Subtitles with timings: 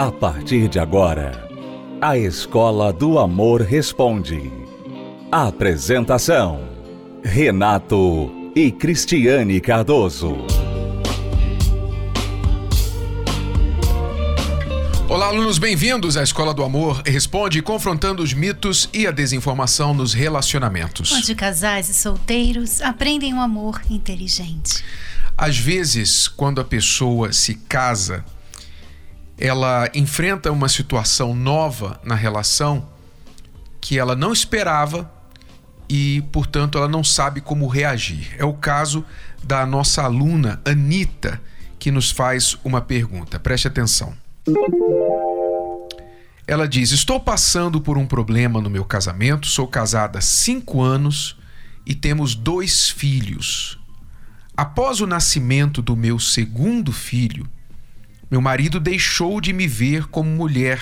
[0.00, 1.46] A partir de agora,
[2.00, 4.50] a Escola do Amor Responde.
[5.30, 6.70] Apresentação:
[7.22, 10.38] Renato e Cristiane Cardoso.
[15.06, 20.14] Olá, alunos, bem-vindos à Escola do Amor Responde, confrontando os mitos e a desinformação nos
[20.14, 21.12] relacionamentos.
[21.12, 24.82] Onde casais e solteiros aprendem um amor inteligente.
[25.36, 28.24] Às vezes, quando a pessoa se casa,
[29.40, 32.86] ela enfrenta uma situação nova na relação
[33.80, 35.10] que ela não esperava
[35.88, 38.36] e, portanto, ela não sabe como reagir.
[38.38, 39.04] É o caso
[39.42, 41.40] da nossa aluna Anita,
[41.78, 43.40] que nos faz uma pergunta.
[43.40, 44.14] Preste atenção.
[46.46, 51.38] Ela diz: Estou passando por um problema no meu casamento, sou casada há cinco anos
[51.86, 53.78] e temos dois filhos.
[54.54, 57.48] Após o nascimento do meu segundo filho,
[58.30, 60.80] meu marido deixou de me ver como mulher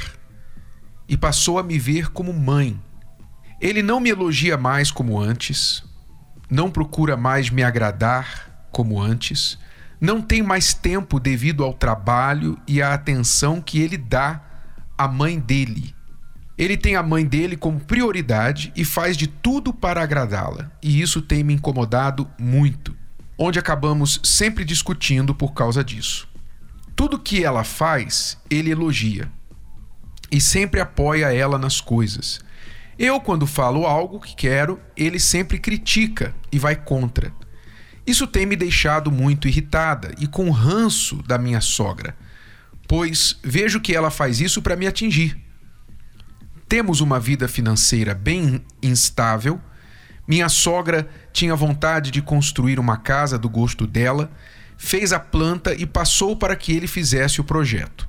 [1.08, 2.78] e passou a me ver como mãe.
[3.60, 5.82] Ele não me elogia mais como antes,
[6.50, 9.58] não procura mais me agradar como antes
[10.00, 14.40] não tem mais tempo devido ao trabalho e à atenção que ele dá
[14.96, 15.94] à mãe dele.
[16.56, 21.22] Ele tem a mãe dele como prioridade e faz de tudo para agradá-la, e isso
[21.22, 22.96] tem me incomodado muito,
[23.36, 26.27] onde acabamos sempre discutindo por causa disso.
[26.98, 29.30] Tudo que ela faz, ele elogia
[30.32, 32.40] e sempre apoia ela nas coisas.
[32.98, 37.32] Eu, quando falo algo que quero, ele sempre critica e vai contra.
[38.04, 42.16] Isso tem me deixado muito irritada e com ranço da minha sogra,
[42.88, 45.38] pois vejo que ela faz isso para me atingir.
[46.68, 49.60] Temos uma vida financeira bem instável.
[50.26, 54.32] Minha sogra tinha vontade de construir uma casa do gosto dela,
[54.78, 58.08] fez a planta e passou para que ele fizesse o projeto.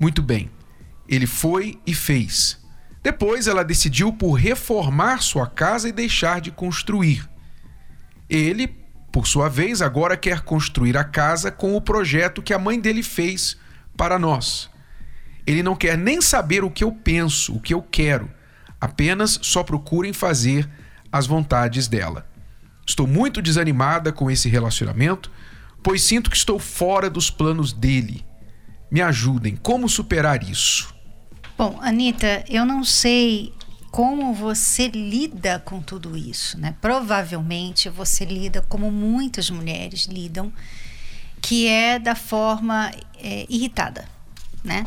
[0.00, 0.50] Muito bem,
[1.08, 2.58] ele foi e fez.
[3.02, 7.28] Depois ela decidiu por reformar sua casa e deixar de construir.
[8.28, 8.80] Ele
[9.12, 13.02] por sua vez, agora quer construir a casa com o projeto que a mãe dele
[13.02, 13.56] fez
[13.96, 14.70] para nós.
[15.46, 18.30] Ele não quer nem saber o que eu penso, o que eu quero,
[18.80, 20.68] apenas só procurem fazer
[21.10, 22.26] as vontades dela.
[22.86, 25.30] Estou muito desanimada com esse relacionamento,
[25.82, 28.24] pois sinto que estou fora dos planos dele.
[28.90, 30.94] Me ajudem, como superar isso?
[31.56, 33.52] Bom, Anitta, eu não sei
[33.90, 36.74] como você lida com tudo isso, né?
[36.80, 40.52] Provavelmente você lida como muitas mulheres lidam,
[41.40, 44.08] que é da forma é, irritada,
[44.64, 44.86] né?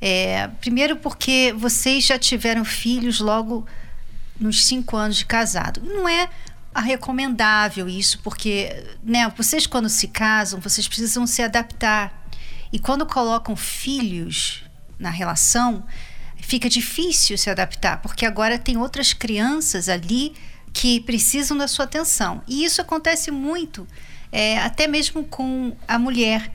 [0.00, 3.66] É, primeiro porque vocês já tiveram filhos logo
[4.38, 5.80] nos cinco anos de casado.
[5.82, 6.28] Não é
[6.80, 12.26] recomendável isso, porque né, vocês quando se casam, vocês precisam se adaptar.
[12.72, 14.64] E quando colocam filhos
[14.98, 15.84] na relação,
[16.36, 20.34] fica difícil se adaptar, porque agora tem outras crianças ali
[20.72, 22.42] que precisam da sua atenção.
[22.46, 23.86] E isso acontece muito,
[24.30, 26.52] é, até mesmo com a mulher.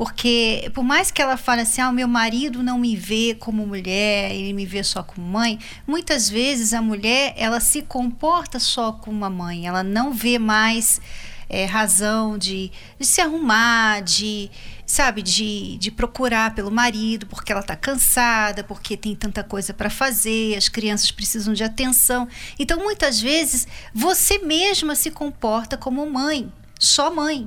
[0.00, 4.34] Porque por mais que ela fale assim, ah, meu marido não me vê como mulher,
[4.34, 9.18] ele me vê só como mãe, muitas vezes a mulher ela se comporta só como
[9.18, 11.02] uma mãe, ela não vê mais
[11.50, 14.50] é, razão de, de, se arrumar, de,
[14.86, 19.90] sabe, de, de procurar pelo marido, porque ela está cansada, porque tem tanta coisa para
[19.90, 22.26] fazer, as crianças precisam de atenção.
[22.58, 27.46] Então, muitas vezes, você mesma se comporta como mãe, só mãe.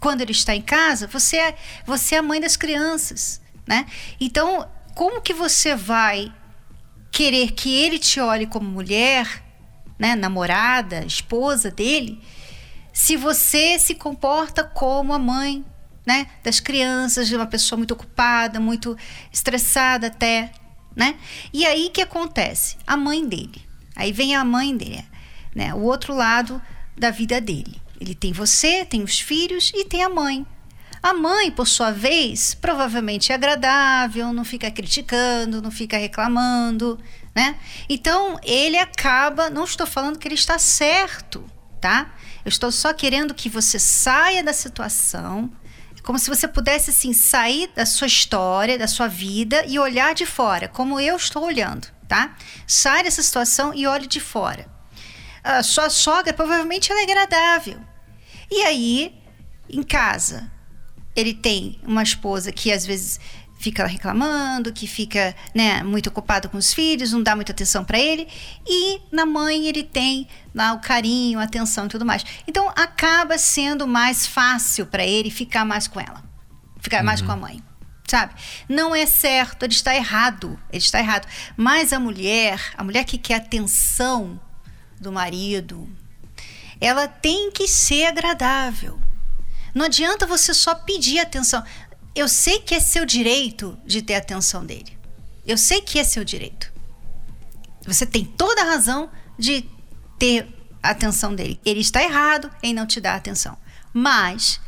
[0.00, 3.86] Quando ele está em casa, você é, você é a mãe das crianças, né?
[4.20, 6.32] Então, como que você vai
[7.10, 9.42] querer que ele te olhe como mulher,
[9.98, 12.22] né, namorada, esposa dele,
[12.92, 15.64] se você se comporta como a mãe
[16.06, 18.96] né, das crianças, de uma pessoa muito ocupada, muito
[19.32, 20.50] estressada até,
[20.96, 21.16] né?
[21.52, 22.76] E aí que acontece?
[22.86, 23.62] A mãe dele.
[23.94, 25.04] Aí vem a mãe dele,
[25.54, 25.74] né?
[25.74, 26.62] O outro lado
[26.96, 27.80] da vida dele.
[28.00, 30.46] Ele tem você, tem os filhos e tem a mãe.
[31.02, 36.98] A mãe, por sua vez, provavelmente é agradável, não fica criticando, não fica reclamando,
[37.34, 37.56] né?
[37.88, 41.44] Então, ele acaba, não estou falando que ele está certo,
[41.80, 42.12] tá?
[42.44, 45.52] Eu estou só querendo que você saia da situação,
[46.02, 50.24] como se você pudesse assim sair da sua história, da sua vida e olhar de
[50.24, 52.34] fora, como eu estou olhando, tá?
[52.66, 54.77] Sai dessa situação e olhe de fora.
[55.48, 57.80] A sua sogra provavelmente ela é agradável.
[58.50, 59.18] E aí,
[59.66, 60.52] em casa,
[61.16, 63.18] ele tem uma esposa que às vezes
[63.58, 67.98] fica reclamando, que fica né, muito ocupado com os filhos, não dá muita atenção para
[67.98, 68.28] ele.
[68.66, 72.22] E na mãe ele tem lá o carinho, a atenção e tudo mais.
[72.46, 76.22] Então acaba sendo mais fácil para ele ficar mais com ela,
[76.78, 77.06] ficar uhum.
[77.06, 77.40] mais com a uhum.
[77.40, 77.62] mãe.
[78.06, 78.34] sabe?
[78.68, 81.26] Não é certo, ele está errado, ele está errado.
[81.56, 84.38] Mas a mulher, a mulher que quer atenção
[85.00, 85.88] do marido,
[86.80, 89.00] ela tem que ser agradável.
[89.74, 91.62] Não adianta você só pedir atenção.
[92.14, 94.98] Eu sei que é seu direito de ter atenção dele.
[95.46, 96.72] Eu sei que é seu direito.
[97.86, 99.68] Você tem toda a razão de
[100.18, 100.46] ter
[100.82, 101.60] atenção dele.
[101.64, 103.56] Ele está errado em não te dar atenção.
[103.92, 104.60] Mas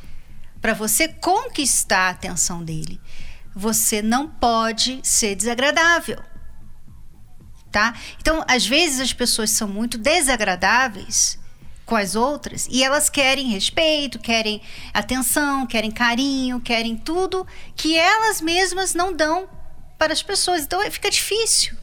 [0.60, 3.00] para você conquistar a atenção dele,
[3.54, 6.22] você não pode ser desagradável.
[7.70, 7.94] Tá?
[8.20, 11.38] Então, às vezes as pessoas são muito desagradáveis
[11.86, 14.60] com as outras e elas querem respeito, querem
[14.92, 17.46] atenção, querem carinho, querem tudo
[17.76, 19.48] que elas mesmas não dão
[19.98, 20.62] para as pessoas.
[20.62, 21.76] Então, fica difícil.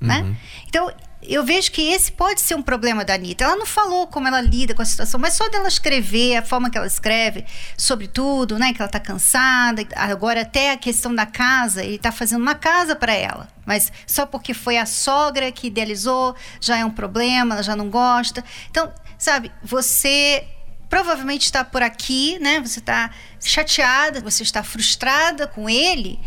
[0.00, 0.18] Né?
[0.18, 0.30] Uhum.
[0.30, 0.36] Né?
[0.66, 0.92] Então,
[1.22, 3.44] eu vejo que esse pode ser um problema da Anitta.
[3.44, 6.68] Ela não falou como ela lida com a situação, mas só dela escrever, a forma
[6.68, 7.44] que ela escreve
[7.76, 8.72] sobre tudo, né?
[8.72, 9.86] Que ela tá cansada.
[9.94, 13.48] Agora, até a questão da casa, ele tá fazendo uma casa para ela.
[13.64, 17.88] Mas só porque foi a sogra que idealizou, já é um problema, ela já não
[17.88, 18.44] gosta.
[18.70, 20.44] Então, sabe, você
[20.88, 22.60] provavelmente está por aqui, né?
[22.60, 23.10] Você está
[23.40, 26.20] chateada, você está frustrada com ele.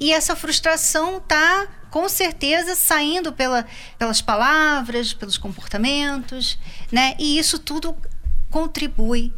[0.00, 3.66] E essa frustração tá com certeza saindo pela,
[3.98, 6.58] pelas palavras, pelos comportamentos,
[6.92, 7.14] né?
[7.18, 7.96] E isso tudo
[8.50, 9.32] contribui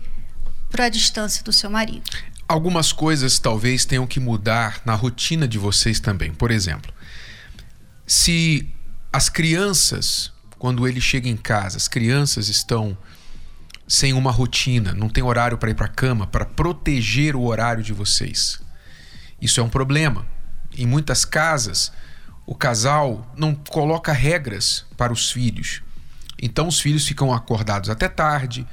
[0.70, 2.10] para a distância do seu marido.
[2.46, 6.32] Algumas coisas talvez tenham que mudar na rotina de vocês também.
[6.32, 6.92] Por exemplo,
[8.06, 8.68] se
[9.12, 12.96] as crianças, quando ele chega em casa, as crianças estão
[13.86, 17.82] sem uma rotina, não tem horário para ir para a cama, para proteger o horário
[17.82, 18.60] de vocês.
[19.40, 20.26] Isso é um problema.
[20.76, 21.92] Em muitas casas,
[22.50, 25.82] o casal não coloca regras para os filhos.
[26.42, 28.66] Então os filhos ficam acordados até tarde,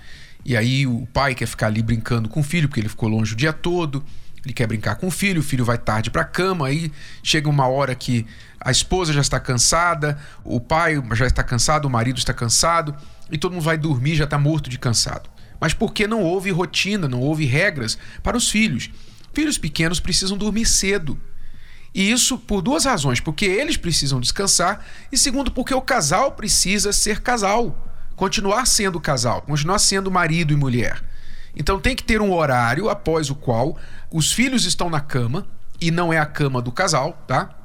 [0.43, 3.33] e aí o pai quer ficar ali brincando com o filho, porque ele ficou longe
[3.33, 4.03] o dia todo.
[4.43, 6.91] Ele quer brincar com o filho, o filho vai tarde para a cama, aí
[7.21, 8.25] chega uma hora que
[8.59, 12.95] a esposa já está cansada, o pai já está cansado, o marido está cansado,
[13.31, 15.29] e todo mundo vai dormir, já está morto de cansado.
[15.61, 18.89] Mas porque não houve rotina, não houve regras para os filhos.
[19.33, 21.19] Filhos pequenos precisam dormir cedo.
[21.97, 26.93] E isso por duas razões: porque eles precisam descansar, e segundo, porque o casal precisa
[26.93, 27.75] ser casal,
[28.15, 31.03] continuar sendo casal, continuar sendo marido e mulher.
[31.55, 33.75] Então tem que ter um horário após o qual
[34.11, 35.47] os filhos estão na cama,
[35.81, 37.56] e não é a cama do casal, tá?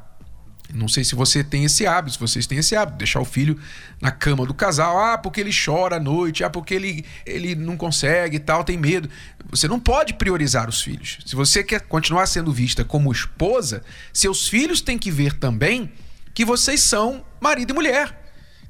[0.75, 3.59] Não sei se você tem esse hábito, se vocês têm esse hábito, deixar o filho
[4.01, 4.99] na cama do casal.
[4.99, 8.79] Ah, porque ele chora à noite, ah, porque ele, ele não consegue e tal, tem
[8.79, 9.09] medo.
[9.51, 11.19] Você não pode priorizar os filhos.
[11.27, 13.83] Se você quer continuar sendo vista como esposa,
[14.13, 15.93] seus filhos têm que ver também
[16.33, 18.19] que vocês são marido e mulher.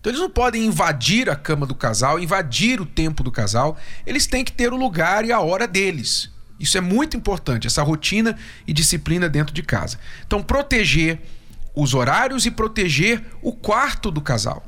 [0.00, 3.78] Então eles não podem invadir a cama do casal, invadir o tempo do casal.
[4.04, 6.28] Eles têm que ter o lugar e a hora deles.
[6.58, 9.98] Isso é muito importante, essa rotina e disciplina dentro de casa.
[10.24, 11.20] Então, proteger
[11.74, 14.64] os horários e proteger o quarto do casal.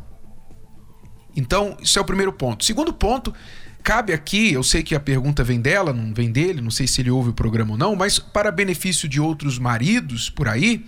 [1.36, 2.64] Então, isso é o primeiro ponto.
[2.64, 3.34] Segundo ponto,
[3.82, 7.00] cabe aqui, eu sei que a pergunta vem dela, não vem dele, não sei se
[7.00, 10.86] ele ouve o programa ou não, mas para benefício de outros maridos por aí,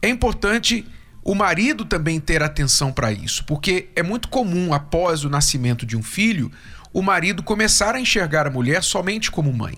[0.00, 0.86] é importante
[1.22, 5.96] o marido também ter atenção para isso, porque é muito comum após o nascimento de
[5.96, 6.50] um filho,
[6.92, 9.76] o marido começar a enxergar a mulher somente como mãe.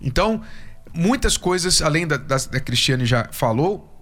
[0.00, 0.42] Então,
[0.92, 3.97] muitas coisas, além da, da, da Cristiane já falou,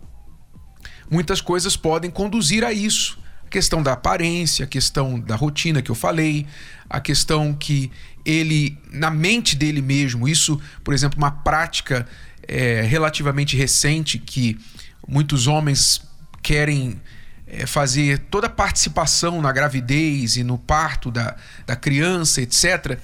[1.11, 3.19] muitas coisas podem conduzir a isso.
[3.47, 6.47] A questão da aparência, a questão da rotina que eu falei,
[6.91, 7.91] a questão que
[8.25, 12.07] ele, na mente dele mesmo, isso, por exemplo, uma prática
[12.47, 14.59] é, relativamente recente que
[15.07, 16.03] muitos homens
[16.43, 17.01] querem
[17.47, 22.99] é, fazer toda a participação na gravidez e no parto da, da criança, etc.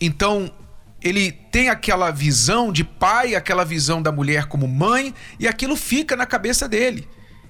[0.00, 0.50] Então,
[1.02, 6.16] ele tem aquela visão de pai, aquela visão da mulher como mãe, e aquilo fica
[6.16, 7.06] na cabeça dele.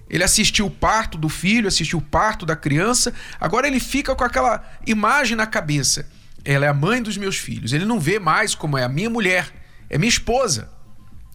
[0.09, 4.25] Ele assistiu o parto do filho, assistiu o parto da criança, agora ele fica com
[4.25, 6.07] aquela imagem na cabeça.
[6.45, 7.73] Ela é a mãe dos meus filhos.
[7.73, 9.51] Ele não vê mais como é a minha mulher,
[9.89, 10.71] é minha esposa.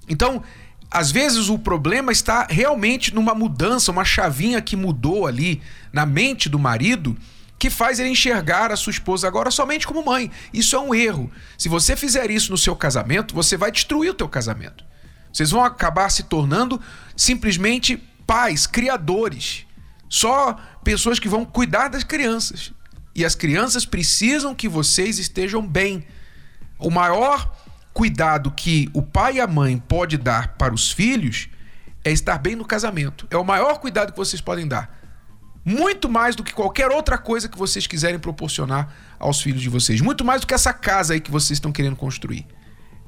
[0.08, 0.44] Então,
[0.92, 5.62] às vezes o problema está realmente numa mudança, uma chavinha que mudou ali
[5.92, 7.18] na mente do marido
[7.60, 10.32] que faz ele enxergar a sua esposa agora somente como mãe.
[10.54, 11.30] Isso é um erro.
[11.58, 14.86] Se você fizer isso no seu casamento, você vai destruir o teu casamento.
[15.32, 16.82] Vocês vão acabar se tornando
[17.18, 19.66] simplesmente pais, criadores,
[20.08, 22.72] só pessoas que vão cuidar das crianças.
[23.16, 26.06] E as crianças precisam que vocês estejam bem.
[26.78, 27.52] O maior
[27.92, 31.50] cuidado que o pai e a mãe pode dar para os filhos
[32.04, 33.26] é estar bem no casamento.
[33.32, 34.96] É o maior cuidado que vocês podem dar.
[35.66, 40.02] Muito mais do que qualquer outra coisa que vocês quiserem proporcionar aos filhos de vocês.
[40.02, 42.46] Muito mais do que essa casa aí que vocês estão querendo construir.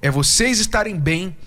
[0.02, 1.38] É vocês estarem bem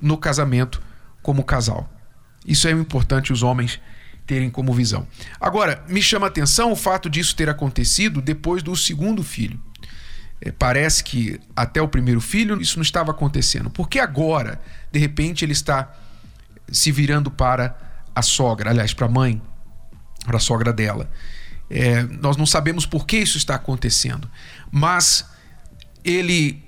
[0.00, 0.82] no casamento
[1.22, 2.01] como casal.
[2.46, 3.80] Isso é importante os homens
[4.26, 5.06] terem como visão.
[5.40, 9.60] Agora, me chama a atenção o fato disso ter acontecido depois do segundo filho.
[10.40, 13.70] É, parece que até o primeiro filho isso não estava acontecendo.
[13.70, 15.92] Porque agora, de repente, ele está
[16.70, 17.76] se virando para
[18.14, 19.40] a sogra, aliás, para a mãe,
[20.24, 21.10] para a sogra dela.
[21.70, 24.30] É, nós não sabemos por que isso está acontecendo,
[24.70, 25.24] mas
[26.04, 26.62] ele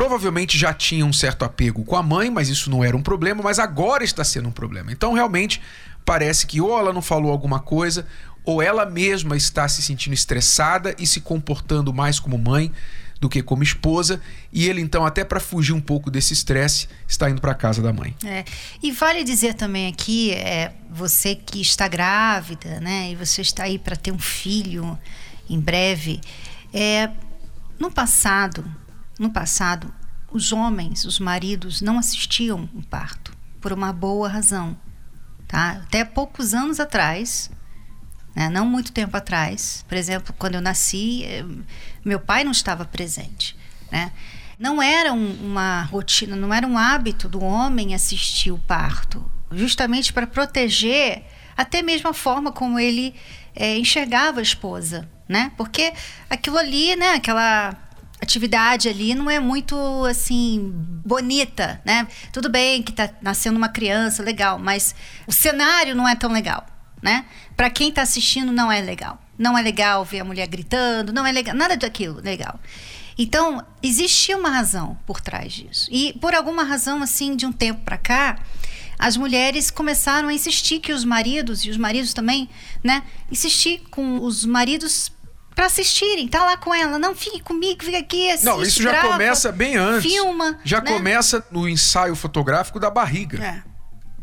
[0.00, 3.42] provavelmente já tinha um certo apego com a mãe, mas isso não era um problema,
[3.42, 4.90] mas agora está sendo um problema.
[4.90, 5.60] Então, realmente,
[6.06, 8.06] parece que ou ela não falou alguma coisa,
[8.42, 12.72] ou ela mesma está se sentindo estressada e se comportando mais como mãe
[13.20, 17.28] do que como esposa, e ele então até para fugir um pouco desse estresse está
[17.28, 18.16] indo para casa da mãe.
[18.24, 18.46] É.
[18.82, 23.78] E vale dizer também aqui, é, você que está grávida, né, e você está aí
[23.78, 24.98] para ter um filho
[25.46, 26.22] em breve,
[26.72, 27.10] é,
[27.78, 28.64] no passado,
[29.20, 29.92] no passado,
[30.32, 34.74] os homens, os maridos não assistiam o parto por uma boa razão,
[35.46, 35.82] tá?
[35.82, 37.50] Até poucos anos atrás,
[38.34, 38.48] né?
[38.48, 41.44] não muito tempo atrás, por exemplo, quando eu nasci, eh,
[42.02, 43.54] meu pai não estava presente,
[43.92, 44.10] né?
[44.58, 50.14] Não era um, uma rotina, não era um hábito do homem assistir o parto, justamente
[50.14, 51.24] para proteger
[51.54, 53.14] até mesmo a forma como ele
[53.54, 55.52] é, enxergava a esposa, né?
[55.58, 55.92] Porque
[56.30, 57.16] aquilo ali, né?
[57.16, 57.76] Aquela
[58.22, 60.70] atividade ali não é muito assim
[61.04, 62.06] bonita, né?
[62.32, 64.94] Tudo bem que tá nascendo uma criança, legal, mas
[65.26, 66.66] o cenário não é tão legal
[67.02, 67.24] né?
[67.56, 69.20] Para quem está assistindo não é legal.
[69.38, 72.60] Não é legal ver a mulher gritando, não é legal, nada daquilo legal.
[73.18, 75.88] Então, existia uma razão por trás disso.
[75.90, 78.38] E por alguma razão assim, de um tempo para cá,
[78.98, 82.48] as mulheres começaram a insistir que os maridos e os maridos também,
[82.84, 85.10] né, insistir com os maridos
[85.60, 88.92] para assistirem, tá lá com ela, não fique comigo, fica aqui, assiste, Não, isso já
[88.92, 90.10] grava, começa bem antes.
[90.10, 90.90] Filma, já né?
[90.90, 93.44] começa no ensaio fotográfico da barriga.
[93.44, 93.62] É.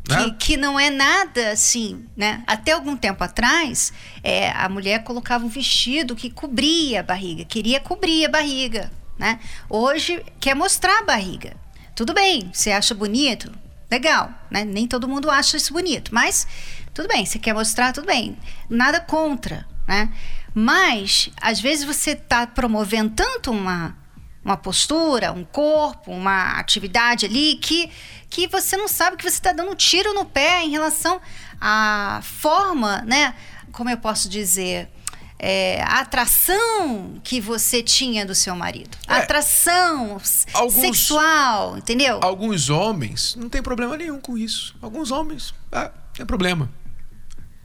[0.10, 0.24] Né?
[0.24, 2.42] Que, que, não é nada assim, né?
[2.48, 7.80] Até algum tempo atrás, é, a mulher colocava um vestido que cobria a barriga, queria
[7.80, 9.40] cobrir a barriga, né?
[9.70, 11.56] Hoje quer mostrar a barriga.
[11.94, 13.52] Tudo bem, você acha bonito?
[13.92, 14.66] Legal, né?
[14.66, 16.48] Nem todo mundo acha isso bonito, mas
[16.96, 18.36] tudo bem, você quer mostrar, tudo bem.
[18.68, 20.12] Nada contra, né?
[20.60, 23.96] Mas, às vezes você está promovendo tanto uma
[24.44, 27.92] uma postura, um corpo, uma atividade ali que,
[28.30, 31.20] que você não sabe que você está dando um tiro no pé em relação
[31.60, 33.36] à forma, né?
[33.74, 34.90] Como eu posso dizer?
[35.38, 38.98] É, a atração que você tinha do seu marido.
[39.08, 40.20] É, atração
[40.54, 42.20] alguns, sexual, entendeu?
[42.24, 44.76] Alguns homens não tem problema nenhum com isso.
[44.82, 46.72] Alguns homens, ah, tem problema.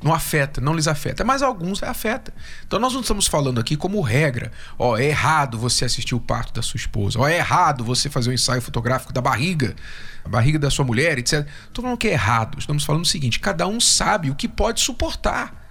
[0.02, 2.34] Não afeta, não lhes afeta, mas alguns afeta.
[2.66, 4.50] Então nós não estamos falando aqui como regra.
[4.78, 7.20] Ó, é errado você assistir o parto da sua esposa.
[7.20, 9.76] Ó, é errado você fazer o um ensaio fotográfico da barriga,
[10.24, 11.46] a barriga da sua mulher, etc.
[11.68, 12.58] Estou falando que é errado.
[12.58, 15.62] Estamos falando o seguinte: cada um sabe o que pode suportar.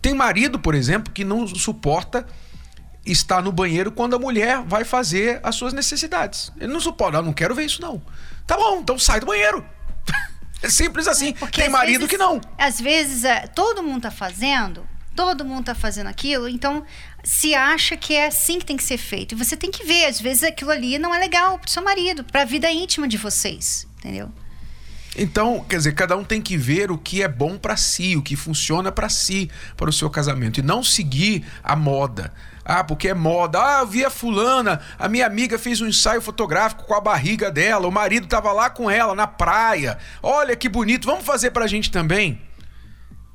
[0.00, 2.26] Tem marido, por exemplo, que não suporta
[3.06, 6.52] estar no banheiro quando a mulher vai fazer as suas necessidades.
[6.58, 8.00] Ele não suporta, eu não quero ver isso não.
[8.46, 9.64] Tá bom, então sai do banheiro.
[10.64, 11.28] É simples assim.
[11.28, 12.40] É porque Tem marido vezes, que não.
[12.56, 16.84] Às vezes é, todo mundo tá fazendo, todo mundo tá fazendo aquilo, então
[17.22, 19.34] se acha que é assim que tem que ser feito.
[19.34, 22.24] E você tem que ver, às vezes aquilo ali não é legal pro seu marido,
[22.24, 24.32] pra vida íntima de vocês, entendeu?
[25.16, 28.22] Então, quer dizer, cada um tem que ver o que é bom para si, o
[28.22, 32.32] que funciona para si, para o seu casamento e não seguir a moda.
[32.64, 33.58] Ah, porque é moda.
[33.60, 37.50] Ah, eu vi a fulana, a minha amiga fez um ensaio fotográfico com a barriga
[37.50, 39.98] dela, o marido estava lá com ela na praia.
[40.22, 42.40] Olha que bonito, vamos fazer pra gente também?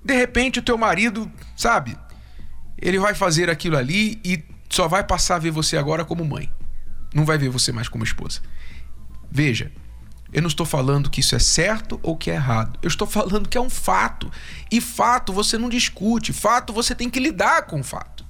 [0.04, 1.98] De repente o teu marido, sabe?
[2.78, 6.52] Ele vai fazer aquilo ali e só vai passar a ver você agora como mãe.
[7.14, 8.42] Não vai ver você mais como esposa.
[9.32, 9.72] Veja,
[10.32, 12.78] eu não estou falando que isso é certo ou que é errado.
[12.82, 14.32] Eu estou falando que é um fato.
[14.72, 16.32] E fato você não discute.
[16.34, 18.30] Fato você tem que lidar com o fato.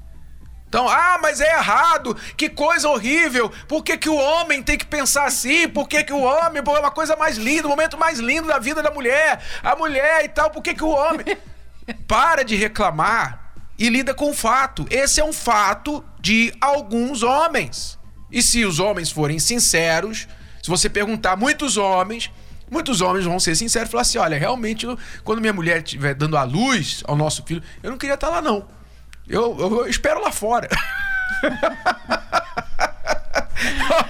[0.69, 4.85] Então, ah, mas é errado, que coisa horrível, por que, que o homem tem que
[4.85, 5.67] pensar assim?
[5.67, 8.59] Por que, que o homem, é uma coisa mais linda, o momento mais lindo da
[8.59, 11.25] vida da mulher, a mulher e tal, por que, que o homem.
[12.07, 14.85] Para de reclamar e lida com o fato.
[14.91, 17.97] Esse é um fato de alguns homens.
[18.31, 20.27] E se os homens forem sinceros,
[20.61, 22.31] se você perguntar muitos homens,
[22.69, 24.85] muitos homens vão ser sinceros e falar assim: olha, realmente,
[25.23, 28.41] quando minha mulher estiver dando a luz ao nosso filho, eu não queria estar lá,
[28.41, 28.67] não.
[29.27, 30.67] Eu, eu, eu espero lá fora.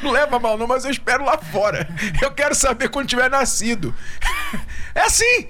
[0.02, 1.88] não leva mal não, mas eu espero lá fora.
[2.22, 3.94] Eu quero saber quando tiver nascido.
[4.96, 5.48] É assim.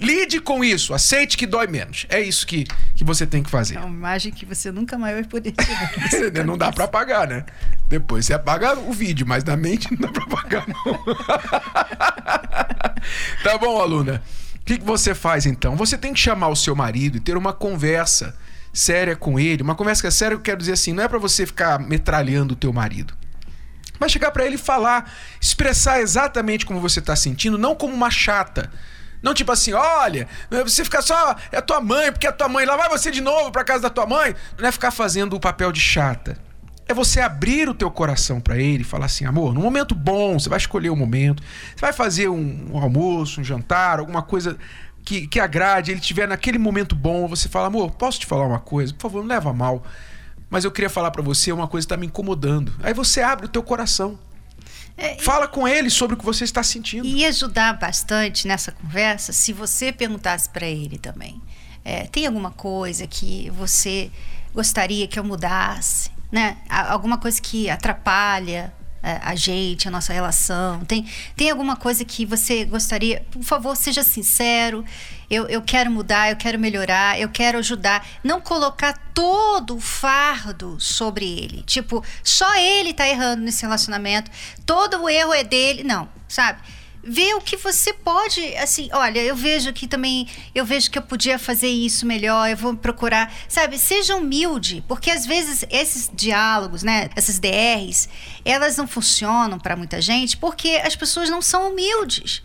[0.00, 2.06] Lide com isso, aceite que dói menos.
[2.08, 2.64] É isso que,
[2.96, 3.76] que você tem que fazer.
[3.76, 5.52] É uma imagem que você nunca mais vai poder
[6.12, 6.44] tirar.
[6.44, 7.44] não dá para apagar, né?
[7.88, 11.04] Depois você apaga o vídeo, mas na mente não dá para apagar, não.
[13.44, 14.22] tá bom, aluna?
[14.56, 15.76] O que, que você faz então?
[15.76, 18.34] Você tem que chamar o seu marido e ter uma conversa
[18.72, 19.62] séria com ele.
[19.62, 22.54] Uma conversa que é séria, eu quero dizer assim, não é para você ficar metralhando
[22.54, 23.14] o teu marido.
[23.98, 25.10] Mas chegar para ele e falar,
[25.40, 28.70] expressar exatamente como você está sentindo, não como uma chata.
[29.24, 32.76] Não tipo assim, olha, você fica só, é tua mãe, porque é tua mãe, lá
[32.76, 34.34] vai você de novo para casa da tua mãe.
[34.58, 36.36] Não é ficar fazendo o papel de chata.
[36.86, 40.38] É você abrir o teu coração para ele e falar assim, amor, num momento bom,
[40.38, 41.42] você vai escolher o um momento,
[41.74, 44.58] você vai fazer um, um almoço, um jantar, alguma coisa
[45.02, 48.60] que, que agrade, ele estiver naquele momento bom, você fala, amor, posso te falar uma
[48.60, 48.92] coisa?
[48.92, 49.82] Por favor, não leva mal
[50.50, 52.72] mas eu queria falar para você uma coisa que está me incomodando.
[52.80, 54.16] Aí você abre o teu coração.
[54.96, 57.06] É, Fala com ele sobre o que você está sentindo.
[57.06, 61.40] E ajudar bastante nessa conversa se você perguntasse para ele também.
[61.84, 64.10] É, tem alguma coisa que você
[64.54, 66.10] gostaria que eu mudasse?
[66.30, 66.56] Né?
[66.68, 68.72] Alguma coisa que atrapalha
[69.22, 70.84] a gente, a nossa relação?
[70.84, 71.06] Tem,
[71.36, 73.24] tem alguma coisa que você gostaria?
[73.30, 74.84] Por favor, seja sincero
[75.30, 78.06] eu, eu quero mudar, eu quero melhorar, eu quero ajudar.
[78.22, 81.62] Não colocar todo o fardo sobre ele.
[81.62, 84.30] Tipo, só ele tá errando nesse relacionamento,
[84.66, 85.82] todo o erro é dele.
[85.82, 86.60] Não, sabe?
[87.06, 91.02] Ver o que você pode, assim, olha, eu vejo que também, eu vejo que eu
[91.02, 93.78] podia fazer isso melhor, eu vou procurar, sabe?
[93.78, 98.08] Seja humilde, porque às vezes esses diálogos, né, essas DRs,
[98.44, 102.42] elas não funcionam para muita gente porque as pessoas não são humildes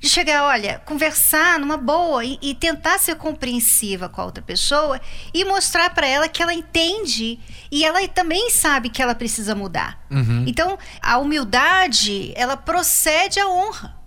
[0.00, 4.98] de chegar, olha, conversar numa boa e, e tentar ser compreensiva com a outra pessoa
[5.32, 7.38] e mostrar para ela que ela entende
[7.70, 10.02] e ela também sabe que ela precisa mudar.
[10.10, 10.44] Uhum.
[10.46, 13.99] Então, a humildade, ela procede à honra.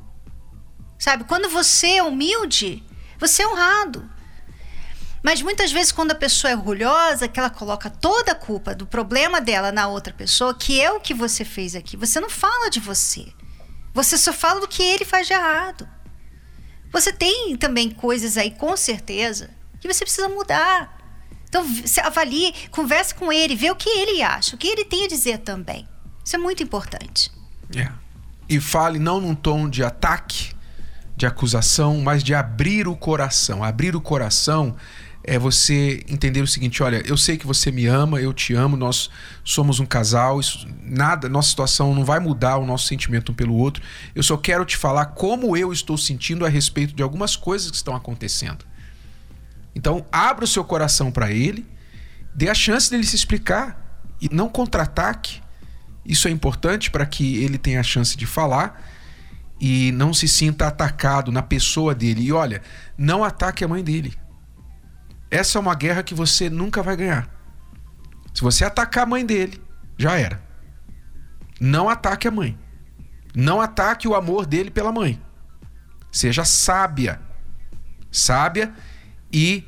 [1.04, 1.26] Sabe?
[1.26, 2.82] Quando você é humilde,
[3.20, 4.10] você é honrado.
[5.22, 8.88] Mas muitas vezes, quando a pessoa é orgulhosa, que ela coloca toda a culpa do
[8.88, 12.70] problema dela na outra pessoa, que é o que você fez aqui, você não fala
[12.70, 13.28] de você.
[13.94, 15.86] Você só fala do que ele faz de errado.
[16.90, 19.50] Você tem também coisas aí, com certeza,
[19.82, 20.98] que você precisa mudar.
[21.50, 21.66] Então,
[22.02, 25.40] avalie, converse com ele, vê o que ele acha, o que ele tem a dizer
[25.40, 25.86] também.
[26.24, 27.30] Isso é muito importante.
[27.76, 27.92] É.
[28.48, 30.53] E fale não num tom de ataque,
[31.16, 33.64] de acusação, mas de abrir o coração.
[33.64, 34.76] Abrir o coração
[35.24, 38.76] é você entender o seguinte: olha, eu sei que você me ama, eu te amo,
[38.76, 39.10] nós
[39.44, 43.56] somos um casal, isso, nada, nossa situação não vai mudar o nosso sentimento um pelo
[43.56, 43.82] outro.
[44.14, 47.78] Eu só quero te falar como eu estou sentindo a respeito de algumas coisas que
[47.78, 48.66] estão acontecendo.
[49.76, 51.66] Então, abra o seu coração para ele,
[52.36, 55.42] dê a chance dele se explicar e não contra-ataque.
[56.06, 58.93] Isso é importante para que ele tenha a chance de falar
[59.60, 62.24] e não se sinta atacado na pessoa dele.
[62.24, 62.62] E olha,
[62.98, 64.14] não ataque a mãe dele
[65.34, 67.28] essa é uma guerra que você nunca vai ganhar.
[68.36, 69.60] Se você atacar a mãe dele,
[69.98, 70.40] já era.
[71.60, 72.56] Não ataque a mãe.
[73.36, 75.20] Não ataque o amor dele pela mãe.
[76.12, 77.20] Seja sábia.
[78.12, 78.72] Sábia
[79.32, 79.68] e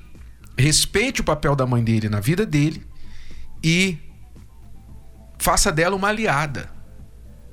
[0.56, 2.86] respeite o papel da mãe dele na vida dele
[3.64, 3.98] e
[5.40, 6.70] faça dela uma aliada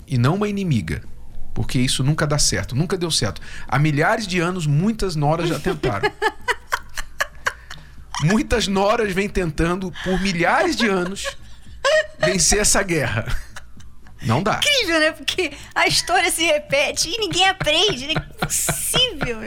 [0.07, 1.03] e não uma inimiga.
[1.55, 3.41] Porque isso nunca dá certo, nunca deu certo.
[3.69, 6.11] Há milhares de anos, muitas noras já tentaram.
[8.25, 11.37] Muitas noras vêm tentando, por milhares de anos,
[12.21, 13.27] vencer essa guerra.
[14.23, 14.61] Não dá.
[14.63, 15.11] Incrível, né?
[15.11, 18.07] Porque a história se repete e ninguém aprende.
[18.07, 19.41] É impossível.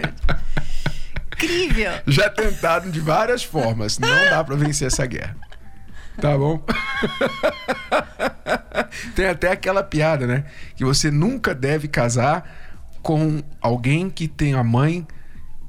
[1.28, 1.92] Incrível.
[2.06, 3.98] Já tentaram de várias formas.
[3.98, 5.38] Não dá para vencer essa guerra.
[6.20, 6.62] Tá bom?
[9.14, 10.46] Tem até aquela piada, né?
[10.76, 12.50] Que você nunca deve casar
[13.02, 15.06] com alguém que tem a mãe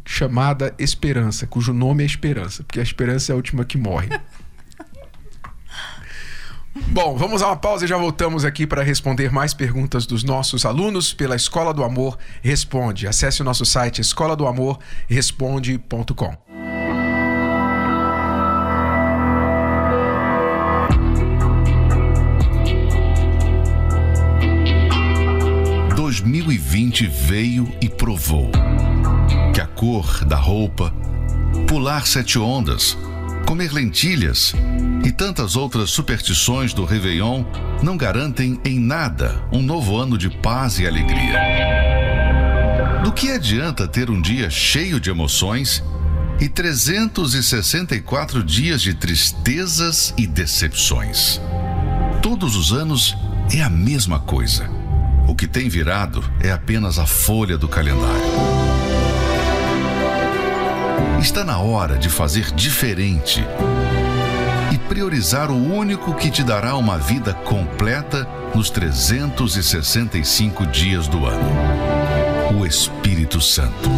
[0.05, 4.09] chamada Esperança, cujo nome é Esperança, porque a esperança é a última que morre.
[6.88, 10.66] Bom, vamos a uma pausa e já voltamos aqui para responder mais perguntas dos nossos
[10.66, 13.09] alunos pela Escola do Amor Responde.
[13.09, 14.37] Acesse o nosso site escola
[26.77, 28.51] 20 veio e provou
[29.55, 30.93] que a cor da roupa,
[31.67, 32.99] pular sete ondas,
[33.47, 34.53] comer lentilhas
[35.03, 37.47] e tantas outras superstições do Réveillon
[37.83, 41.41] não garantem em nada um novo ano de paz e alegria.
[43.03, 45.83] Do que adianta ter um dia cheio de emoções
[46.39, 51.41] e 364 dias de tristezas e decepções?
[52.21, 53.17] Todos os anos
[53.51, 54.76] é a mesma coisa.
[55.37, 58.07] Que tem virado é apenas a folha do calendário.
[61.20, 63.44] Está na hora de fazer diferente
[64.72, 71.51] e priorizar o único que te dará uma vida completa nos 365 dias do ano:
[72.59, 73.90] o Espírito Santo.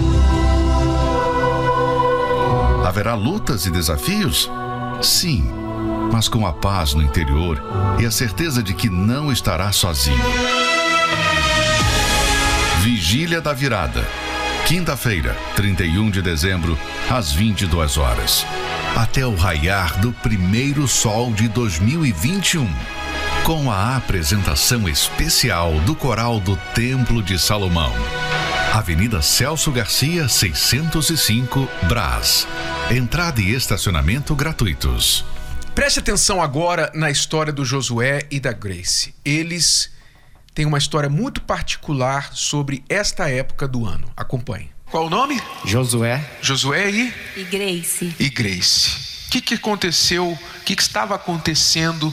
[2.84, 4.50] Haverá lutas e desafios?
[5.00, 5.48] Sim,
[6.10, 7.62] mas com a paz no interior
[8.00, 10.67] e a certeza de que não estará sozinho.
[12.98, 14.04] Vigília da Virada.
[14.66, 16.76] Quinta-feira, 31 de dezembro,
[17.08, 18.44] às 22 horas.
[18.96, 22.68] Até o raiar do primeiro sol de 2021.
[23.44, 27.94] Com a apresentação especial do Coral do Templo de Salomão.
[28.74, 32.48] Avenida Celso Garcia, 605, Brás.
[32.90, 35.24] Entrada e estacionamento gratuitos.
[35.72, 39.14] Preste atenção agora na história do Josué e da Grace.
[39.24, 39.96] Eles
[40.58, 44.10] têm uma história muito particular sobre esta época do ano.
[44.16, 44.68] Acompanhe.
[44.90, 45.40] Qual o nome?
[45.64, 46.28] Josué.
[46.42, 47.14] Josué e?
[47.36, 48.12] E Grace.
[48.18, 48.90] E Grace.
[49.28, 50.32] O que, que aconteceu?
[50.32, 52.12] O que, que estava acontecendo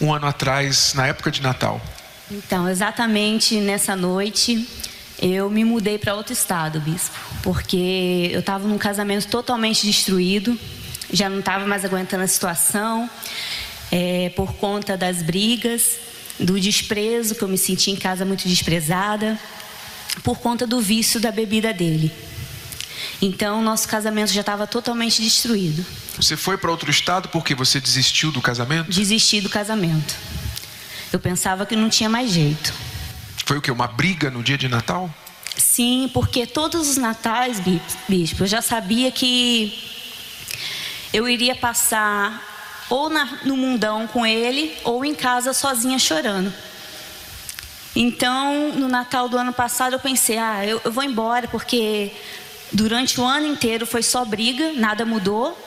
[0.00, 1.82] um ano atrás, na época de Natal?
[2.30, 4.66] Então, exatamente nessa noite,
[5.20, 10.58] eu me mudei para outro estado, bispo, porque eu estava num casamento totalmente destruído,
[11.12, 13.10] já não estava mais aguentando a situação,
[13.90, 15.98] é, por conta das brigas,
[16.38, 19.38] do desprezo, que eu me senti em casa muito desprezada,
[20.22, 22.12] por conta do vício da bebida dele.
[23.20, 25.84] Então, nosso casamento já estava totalmente destruído.
[26.16, 28.90] Você foi para outro estado porque você desistiu do casamento?
[28.90, 30.14] Desisti do casamento.
[31.12, 32.72] Eu pensava que não tinha mais jeito.
[33.44, 33.70] Foi o que?
[33.70, 35.12] Uma briga no dia de Natal?
[35.56, 37.60] Sim, porque todos os natais,
[38.08, 39.78] bispo, eu já sabia que
[41.12, 42.51] eu iria passar
[42.92, 46.52] ou na, no mundão com ele ou em casa sozinha chorando.
[47.96, 52.12] Então, no Natal do ano passado, eu pensei: ah, eu, eu vou embora porque
[52.70, 55.58] durante o ano inteiro foi só briga, nada mudou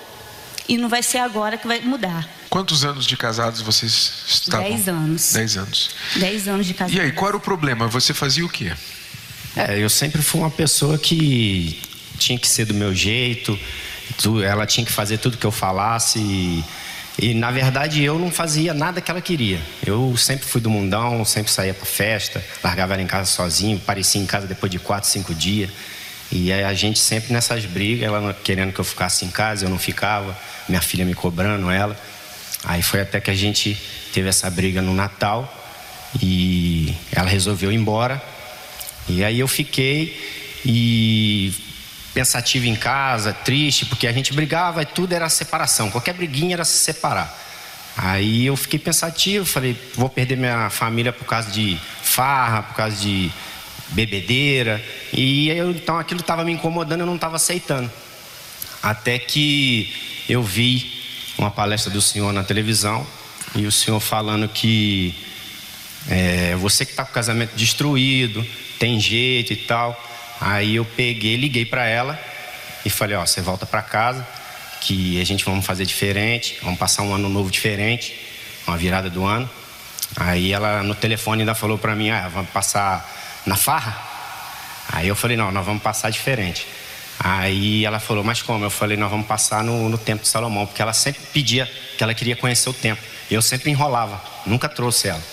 [0.69, 2.29] e não vai ser agora que vai mudar.
[2.47, 4.69] Quantos anos de casados vocês estavam?
[4.69, 5.33] Dez anos.
[5.33, 5.89] Dez anos.
[6.15, 6.95] Dez anos de casados.
[6.95, 7.87] E aí, qual era o problema?
[7.87, 8.71] Você fazia o quê?
[9.55, 11.81] É, eu sempre fui uma pessoa que
[12.19, 13.57] tinha que ser do meu jeito,
[14.47, 16.19] ela tinha que fazer tudo que eu falasse.
[16.19, 16.63] E,
[17.17, 19.59] e, na verdade eu não fazia nada que ela queria.
[19.85, 24.21] Eu sempre fui do mundão, sempre saía para festa, largava ela em casa sozinho, parecia
[24.21, 25.69] em casa depois de quatro, cinco dias.
[26.31, 29.79] E a gente sempre nessas brigas, ela querendo que eu ficasse em casa, eu não
[29.79, 31.97] ficava, minha filha me cobrando ela.
[32.63, 33.77] Aí foi até que a gente
[34.11, 35.51] teve essa briga no Natal
[36.21, 38.21] e ela resolveu ir embora.
[39.07, 40.19] E aí eu fiquei
[40.65, 41.53] e
[42.15, 46.63] pensativo em casa, triste, porque a gente brigava e tudo era separação, qualquer briguinha era
[46.63, 47.43] se separar.
[47.97, 52.95] Aí eu fiquei pensativo, falei, vou perder minha família por causa de farra, por causa
[52.95, 53.29] de
[53.89, 54.83] bebedeira.
[55.13, 57.91] E eu, então aquilo estava me incomodando, eu não estava aceitando.
[58.81, 59.93] Até que
[60.27, 60.91] eu vi
[61.37, 63.05] uma palestra do senhor na televisão
[63.55, 65.15] e o senhor falando que
[66.09, 68.45] é, você que está com o casamento destruído,
[68.79, 70.14] tem jeito e tal.
[70.39, 72.19] Aí eu peguei, liguei para ela
[72.85, 74.25] e falei: Ó, você volta para casa,
[74.81, 78.15] que a gente vamos fazer diferente, vamos passar um ano novo diferente,
[78.67, 79.49] uma virada do ano.
[80.15, 83.09] Aí ela no telefone ainda falou para mim: Ah, vamos passar
[83.45, 83.97] na farra?
[84.91, 86.67] Aí eu falei: Não, nós vamos passar diferente.
[87.19, 88.63] Aí ela falou: Mas como?
[88.63, 92.03] Eu falei: Nós vamos passar no, no Templo de Salomão, porque ela sempre pedia que
[92.03, 93.03] ela queria conhecer o templo.
[93.31, 95.23] Eu sempre enrolava, nunca trouxe ela.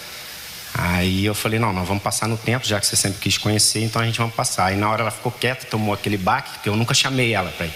[0.74, 3.82] Aí eu falei, não, nós vamos passar no tempo, já que você sempre quis conhecer,
[3.82, 4.66] então a gente vamos passar.
[4.66, 7.66] Aí na hora ela ficou quieta, tomou aquele baque, porque eu nunca chamei ela para
[7.66, 7.74] ir.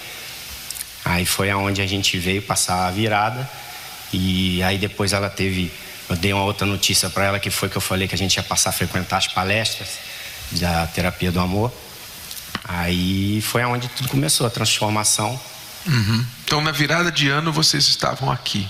[1.04, 3.48] Aí foi aonde a gente veio passar a virada.
[4.12, 5.70] E aí depois ela teve,
[6.08, 8.36] eu dei uma outra notícia para ela que foi que eu falei que a gente
[8.36, 9.88] ia passar a frequentar as palestras
[10.52, 11.72] da terapia do amor.
[12.64, 15.38] Aí foi aonde tudo começou, a transformação.
[15.86, 16.24] Uhum.
[16.44, 18.68] Então, na virada de ano, vocês estavam aqui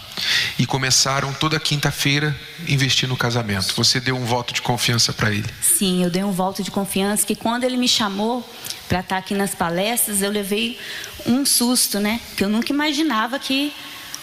[0.59, 2.37] e começaram toda quinta-feira
[2.69, 3.75] investir no casamento.
[3.75, 5.49] Você deu um voto de confiança para ele?
[5.61, 8.49] Sim, eu dei um voto de confiança que quando ele me chamou
[8.89, 10.79] para estar aqui nas palestras, eu levei
[11.27, 12.21] um susto, né?
[12.37, 13.73] Que eu nunca imaginava que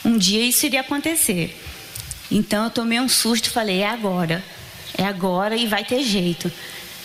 [0.06, 1.60] um dia isso iria acontecer.
[2.32, 4.44] Então, eu tomei um susto e falei: é agora,
[4.98, 6.52] é agora e vai ter jeito.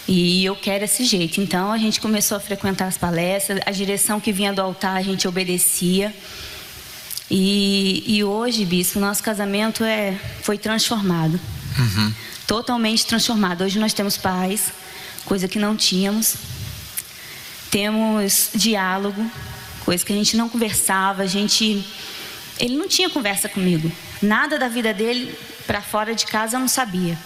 [0.08, 1.38] E eu quero esse jeito.
[1.38, 5.02] Então a gente começou a frequentar as palestras, a direção que vinha do altar a
[5.02, 6.14] gente obedecia.
[7.30, 11.38] E, e hoje, bispo, nosso casamento é, foi transformado.
[11.78, 12.12] Uhum.
[12.46, 13.62] Totalmente transformado.
[13.64, 14.72] Hoje nós temos paz,
[15.26, 16.36] coisa que não tínhamos.
[17.70, 19.30] Temos diálogo,
[19.84, 21.22] coisa que a gente não conversava.
[21.22, 21.84] A gente.
[22.58, 23.92] Ele não tinha conversa comigo.
[24.22, 27.18] Nada da vida dele para fora de casa eu não sabia.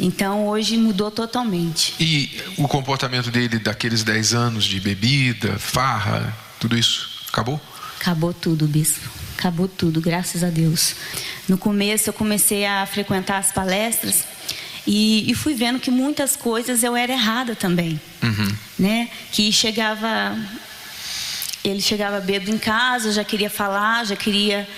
[0.00, 1.94] Então hoje mudou totalmente.
[2.00, 7.24] E o comportamento dele daqueles 10 anos de bebida, farra, tudo isso?
[7.28, 7.60] Acabou?
[8.00, 9.08] Acabou tudo, bispo.
[9.38, 10.94] Acabou tudo, graças a Deus.
[11.48, 14.24] No começo eu comecei a frequentar as palestras
[14.86, 18.56] e, e fui vendo que muitas coisas eu era errada também, uhum.
[18.78, 19.08] né?
[19.30, 20.36] Que chegava,
[21.62, 24.68] ele chegava bêbado em casa, já queria falar, já queria,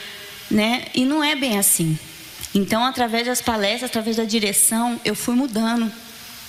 [0.51, 0.87] né?
[0.95, 1.99] E não é bem assim.
[2.55, 5.91] Então, através das palestras, através da direção, eu fui mudando.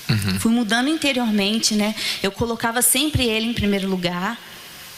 [0.09, 0.39] Uhum.
[0.39, 1.95] Fui mudando interiormente, né?
[2.21, 4.37] Eu colocava sempre ele em primeiro lugar,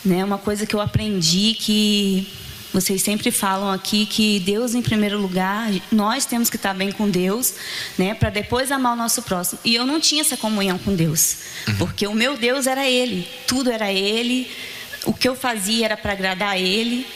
[0.04, 0.24] né?
[0.24, 2.28] Uma coisa que eu aprendi que
[2.74, 7.10] vocês sempre falam aqui que Deus em primeiro lugar, nós temos que estar bem com
[7.10, 7.54] Deus,
[7.98, 9.60] né, para depois amar o nosso próximo.
[9.64, 11.38] E eu não tinha essa comunhão com Deus,
[11.70, 11.78] Uhum.
[11.78, 14.52] porque o meu Deus era ele, tudo era ele,
[15.06, 17.08] o que eu fazia era para agradar a ele.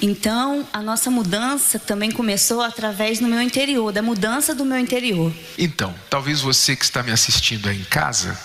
[0.00, 5.32] Então, a nossa mudança também começou através do meu interior, da mudança do meu interior.
[5.56, 8.38] Então, talvez você que está me assistindo aí em casa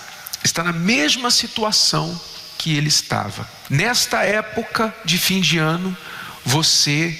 [0.44, 2.20] está na mesma situação
[2.58, 3.48] que ele estava.
[3.70, 5.96] Nesta época de fim de ano,
[6.46, 7.18] você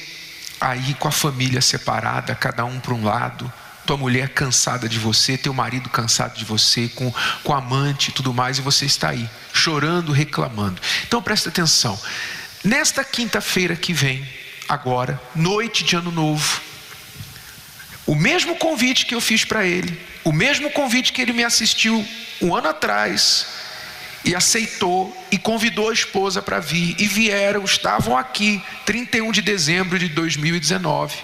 [0.60, 3.52] aí com a família separada, cada um para um lado,
[3.86, 8.34] tua mulher cansada de você, teu marido cansado de você, com, com amante e tudo
[8.34, 10.82] mais, e você está aí, chorando, reclamando.
[11.06, 12.00] Então presta atenção.
[12.64, 14.26] Nesta quinta-feira que vem,
[14.70, 16.62] agora, noite de ano novo,
[18.08, 22.08] o mesmo convite que eu fiz para ele, o mesmo convite que ele me assistiu
[22.42, 23.46] um ano atrás,
[24.26, 30.00] e aceitou e convidou a esposa para vir, e vieram, estavam aqui, 31 de dezembro
[30.00, 31.18] de 2019.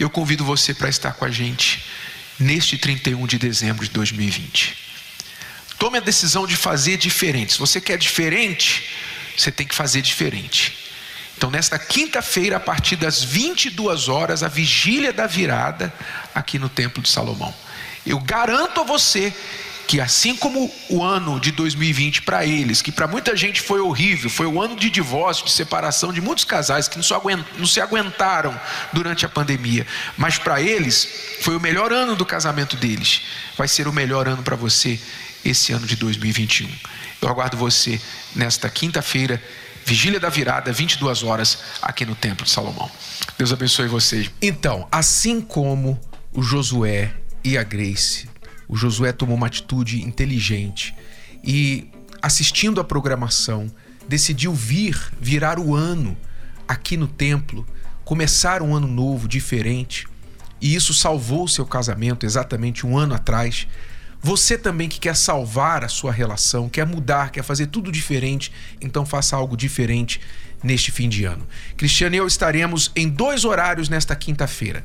[0.00, 1.84] Eu convido você para estar com a gente
[2.38, 4.86] neste 31 de dezembro de 2020.
[5.78, 7.52] Tome a decisão de fazer diferente.
[7.52, 8.88] Se você quer diferente,
[9.36, 10.86] você tem que fazer diferente.
[11.36, 15.92] Então, nesta quinta-feira, a partir das 22 horas, a vigília da virada
[16.34, 17.54] aqui no Templo de Salomão.
[18.06, 19.34] Eu garanto a você
[19.86, 24.28] que assim como o ano de 2020 para eles, que para muita gente foi horrível,
[24.28, 28.58] foi o ano de divórcio, de separação de muitos casais que não se, aguentaram
[28.92, 31.08] durante a pandemia, mas para eles
[31.40, 33.22] foi o melhor ano do casamento deles.
[33.56, 34.98] Vai ser o melhor ano para você
[35.44, 36.68] esse ano de 2021.
[37.20, 38.00] Eu aguardo você
[38.34, 39.42] nesta quinta-feira,
[39.84, 42.90] vigília da virada, 22 horas, aqui no Templo de Salomão.
[43.38, 44.30] Deus abençoe vocês.
[44.40, 46.00] Então, assim como
[46.32, 48.28] o Josué e a Grace
[48.68, 50.94] o Josué tomou uma atitude inteligente
[51.44, 51.88] e,
[52.20, 53.70] assistindo a programação,
[54.08, 56.16] decidiu vir, virar o ano
[56.66, 57.66] aqui no templo,
[58.04, 60.06] começar um ano novo, diferente,
[60.60, 63.68] e isso salvou o seu casamento exatamente um ano atrás.
[64.26, 69.06] Você também que quer salvar a sua relação, quer mudar, quer fazer tudo diferente, então
[69.06, 70.20] faça algo diferente
[70.64, 71.46] neste fim de ano.
[71.76, 74.84] Cristiano e eu estaremos em dois horários nesta quinta-feira.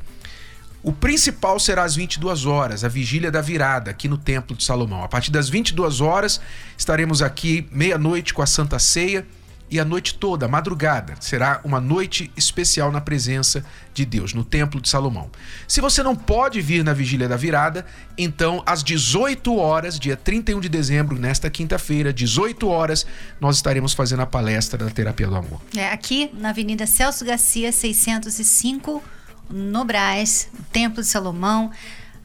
[0.80, 5.02] O principal será às 22 horas, a vigília da virada, aqui no Templo de Salomão.
[5.02, 6.40] A partir das 22 horas,
[6.78, 9.26] estaremos aqui meia-noite com a Santa Ceia
[9.72, 14.44] e a noite toda, a madrugada, será uma noite especial na presença de Deus, no
[14.44, 15.30] Templo de Salomão.
[15.66, 17.86] Se você não pode vir na vigília da virada,
[18.18, 23.06] então às 18 horas, dia 31 de dezembro, nesta quinta-feira, 18 horas,
[23.40, 25.58] nós estaremos fazendo a palestra da Terapia do Amor.
[25.74, 29.02] É, aqui na Avenida Celso Garcia, 605
[29.48, 31.70] no Brás, Templo de Salomão.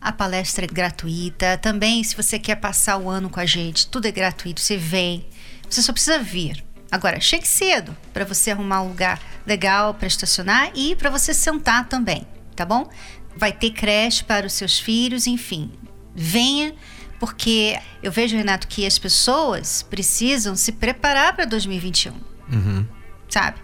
[0.02, 1.58] A palestra é gratuita.
[1.58, 4.60] Também, se você quer passar o ano com a gente, tudo é gratuito.
[4.60, 5.26] Você vem,
[5.70, 6.67] você só precisa vir.
[6.92, 11.88] Agora, chegue cedo para você arrumar um lugar legal para estacionar e para você sentar
[11.88, 12.90] também, tá bom?
[13.36, 15.72] Vai ter creche para os seus filhos, enfim.
[16.16, 16.74] Venha,
[17.20, 22.14] porque eu vejo, Renato, que as pessoas precisam se preparar para 2021.
[22.52, 22.88] Uhum.
[23.30, 23.60] Sabe?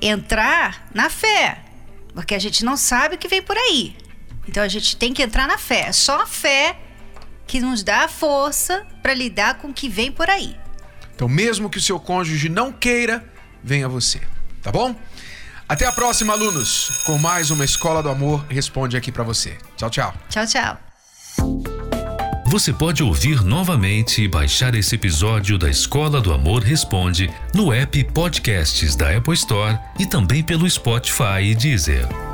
[0.00, 1.64] Entrar na fé,
[2.14, 3.96] porque a gente não sabe o que vem por aí.
[4.46, 5.88] Então a gente tem que entrar na fé.
[5.88, 6.78] É só a fé
[7.46, 10.54] que nos dá a força para lidar com o que vem por aí.
[11.18, 13.24] Então, mesmo que o seu cônjuge não queira,
[13.60, 14.20] venha você,
[14.62, 14.94] tá bom?
[15.68, 19.58] Até a próxima, alunos, com mais uma Escola do Amor Responde aqui para você.
[19.76, 20.14] Tchau, tchau.
[20.30, 20.78] Tchau, tchau.
[22.46, 28.04] Você pode ouvir novamente e baixar esse episódio da Escola do Amor Responde no app
[28.12, 32.27] Podcasts da Apple Store e também pelo Spotify e Deezer.